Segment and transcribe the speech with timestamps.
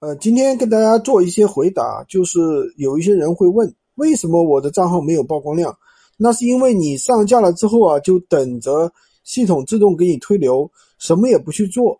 [0.00, 2.38] 呃，今天跟大家做一些回答，就是
[2.76, 5.76] 有一些人会问，为什么我的账号没有曝光量？
[6.16, 8.92] 那是因为你上架了之后啊，就等着
[9.24, 11.98] 系统自动给你推流，什么也不去做。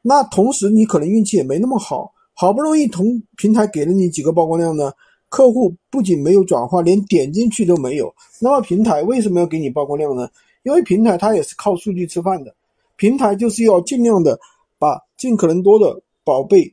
[0.00, 4.92] 那同时你可能运气也没那么好，好不容易同平台给了你几个曝光量呢，
[5.28, 8.14] 客户不仅没有转化，连点进去都没有。
[8.40, 10.28] 那么平台为什么要给你曝光量呢？
[10.62, 12.54] 因为平台它也是靠数据吃饭的，
[12.94, 14.38] 平台就是要尽量的
[14.78, 16.72] 把尽可能多的宝贝。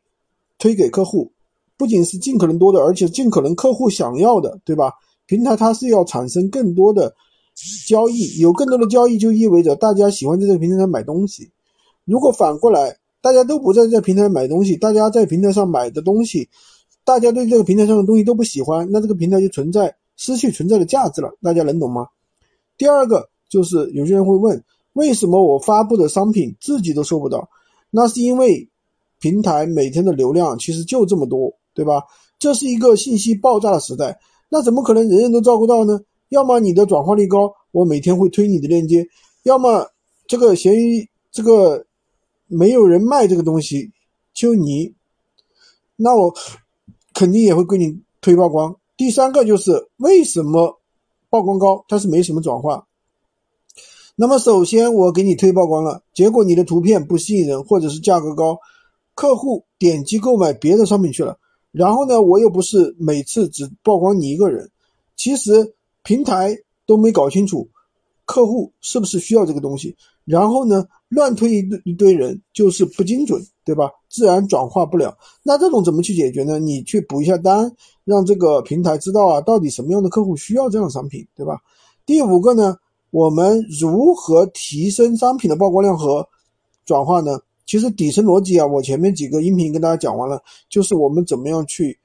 [0.67, 1.31] 推给客户，
[1.77, 4.91] 不仅是尽可能多的，而且尽可能客户想要的，对吧？
[5.25, 7.15] 平台它是要产生更多的
[7.87, 11.49] 交易，有更多的交易就意味着大家喜欢在这个平台上买东西。
[12.03, 16.49] 如果反过来，大家都不在这平台买东西，大家在平台上买的东西，
[17.05, 21.31] 大家对这个平台上的东西都不喜欢，那这个平台就存在失去存在的价值了。
[21.41, 22.07] 大家能懂吗？
[22.77, 24.61] 第二个就是有些人会问，
[24.91, 27.49] 为什么我发布的商品自己都收不到？
[27.89, 28.67] 那是因为。
[29.19, 32.03] 平台每天的流量其实就这么多，对吧？
[32.39, 35.99] 这是一个信息爆炸的时代，那怎么可能人人都照顾到呢？
[36.29, 39.03] 要么你的转化率高，我每天会推你的链接；
[39.43, 39.87] 要么
[40.27, 41.85] 这个闲鱼这个
[42.45, 43.91] 没有人卖这个东西，
[44.33, 44.93] 就你，
[45.95, 46.31] 那我
[47.13, 48.75] 肯定也会给你推曝光。
[48.95, 50.79] 第三个就是为什么
[51.29, 52.85] 曝光高，但是没什么转化？
[54.15, 58.59] 那么首先我给你推曝光了，结果你的图片不吸引人，或者是价格高。
[59.17, 61.35] 客户点击购买别的商品去了，
[61.71, 64.69] 然后呢，我又不是每次只曝光你一个人，
[65.15, 65.73] 其实
[66.03, 67.67] 平台都没搞清楚
[68.25, 73.89] 客户是不是需要这个东西，然后呢，乱推一堆一堆人就是不精准，对吧？
[74.07, 75.17] 自然转化不了。
[75.41, 76.59] 那这种怎么去解决呢？
[76.59, 81.59] 你去补一下单，让这个平台知道啊，到底什么样的客户需要这样的商品，对吧？
[82.05, 82.77] 第五个呢，
[83.09, 86.27] 我们如何提升商品的曝光量和
[86.85, 87.39] 转化呢？
[87.67, 91.99] 其实底层逻辑啊，我前面几个音频跟大家讲完了，就是我们怎么样去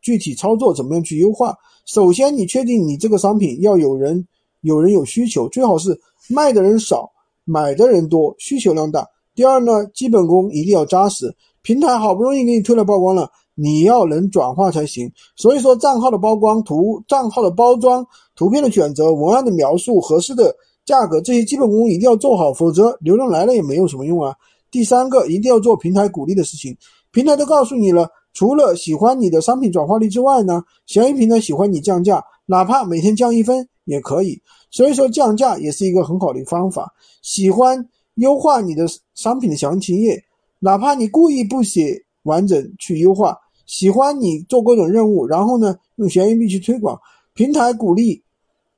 [0.00, 1.54] 具体操作，怎么样去优化。
[1.84, 4.24] 首先，你确定你这个商品要有人
[4.60, 7.10] 有人有需求，最好是卖的人少，
[7.44, 9.04] 买的人多，需求量大。
[9.34, 11.34] 第二呢，基本功一定要扎实。
[11.62, 15.10] 平台好不容易给你推了曝光了，你要能转化才行。
[15.34, 18.06] 所以说，账号的曝光图、账号的包装、
[18.36, 20.54] 图片的选择、文案的描述、合适的
[20.84, 24.34] 价格，这些基本功一定要做好，否则流量来了也没有什么用啊。
[24.70, 26.76] 第三个一定要做平台鼓励的事情，
[27.10, 34.40] 平台都告诉你了，除了喜欢你的商品转化率之外呢，闲鱼平台喜欢你降价，哪怕每天降一分也可以。
[34.70, 36.94] 所以说降价也是一个很好的方法。
[37.22, 40.22] 喜欢优化你的商品的详情页，
[40.60, 43.36] 哪怕你故意不写完整去优化。
[43.66, 46.96] 喜欢你做各种任务，然后呢用闲鱼币去推广，
[47.34, 48.22] 平台鼓励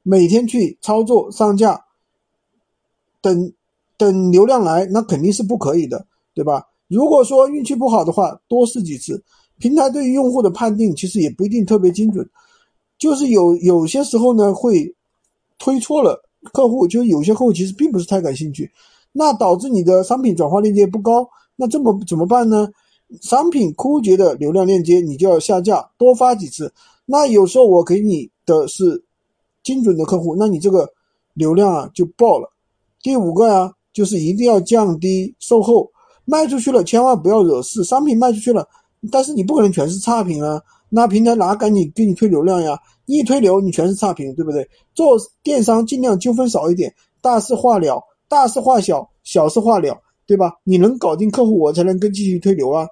[0.03, 1.85] 每天去操作上架，
[3.21, 3.53] 等。
[4.03, 6.05] 等流量来，那肯定是不可以的，
[6.35, 6.67] 对吧？
[6.89, 9.23] 如果说运气不好的话，多试几次。
[9.61, 12.29] 平台对于用户的判定其实也不一定特别精准，
[12.99, 14.93] 就是有有些时候呢会
[15.57, 16.21] 推错了
[16.53, 18.69] 客户，就有些客户其实并不是太感兴趣，
[19.13, 21.25] 那导致你的商品转化链接不高。
[21.55, 22.69] 那这么怎么办呢？
[23.21, 26.75] 商品枯竭的流量链接你就要下架，多发几次。
[27.07, 29.05] 那有时候我给你的是
[29.63, 30.93] 精准的客户，那你这个
[31.35, 32.51] 流量啊就爆了。
[33.01, 33.73] 第五个呀。
[33.93, 35.91] 就是一定要降低售后，
[36.25, 37.85] 卖出去了千万不要惹事。
[37.85, 38.67] 商品卖出去了，
[39.11, 42.79] 但是你不可能全是差评啊，那平台哪敢你给你推流量呀？
[43.07, 44.67] 一推流，你全是差评，对不对？
[44.95, 50.55] 做电商尽量纠纷少一点，大事化了，大事化小，小事化了，对吧？
[50.65, 52.87] 你能搞定客户，我才能跟继续推流啊。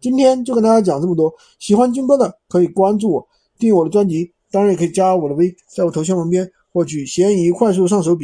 [0.00, 8.18] 今天就跟大家讲这么多，喜欢军哥的可以关注我，订我的专辑，当然也可以加我的微，在我头像旁边获取闲鱼快速上手。